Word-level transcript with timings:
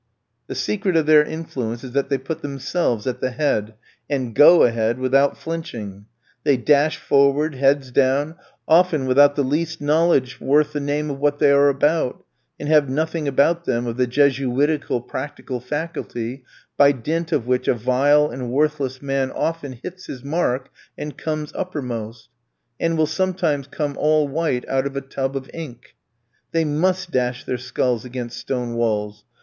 The 0.47 0.55
secret 0.55 0.97
of 0.97 1.05
their 1.05 1.23
influence 1.23 1.83
is 1.83 1.91
that 1.91 2.09
they 2.09 2.17
put 2.17 2.41
themselves 2.41 3.05
at 3.05 3.21
the 3.21 3.29
head, 3.29 3.75
and 4.09 4.33
go 4.33 4.63
ahead, 4.63 4.97
without 4.97 5.37
flinching. 5.37 6.07
They 6.43 6.57
dash 6.57 6.97
forward, 6.97 7.53
heads 7.53 7.91
down, 7.91 8.33
often 8.67 9.05
without 9.05 9.35
the 9.35 9.43
least 9.43 9.79
knowledge 9.79 10.39
worth 10.41 10.73
the 10.73 10.79
name 10.79 11.11
of 11.11 11.19
what 11.19 11.37
they 11.37 11.51
are 11.51 11.69
about, 11.69 12.25
and 12.59 12.67
have 12.67 12.89
nothing 12.89 13.27
about 13.27 13.65
them 13.65 13.85
of 13.85 13.97
the 13.97 14.07
jesuitical 14.07 15.01
practical 15.01 15.59
faculty 15.59 16.45
by 16.77 16.93
dint 16.93 17.31
of 17.31 17.45
which 17.45 17.67
a 17.67 17.75
vile 17.75 18.27
and 18.27 18.49
worthless 18.49 19.03
man 19.03 19.29
often 19.29 19.73
hits 19.83 20.07
his 20.07 20.23
mark 20.23 20.71
and 20.97 21.15
comes 21.15 21.51
uppermost, 21.53 22.27
and 22.79 22.97
will 22.97 23.05
sometimes 23.05 23.67
come 23.67 23.95
all 23.99 24.27
white 24.27 24.67
out 24.67 24.87
of 24.87 24.95
a 24.95 25.01
tub 25.01 25.35
of 25.37 25.47
ink. 25.53 25.95
They 26.53 26.65
must 26.65 27.11
dash 27.11 27.43
their 27.43 27.59
skulls 27.59 28.03
against 28.03 28.39
stone 28.39 28.73
walls. 28.73 29.25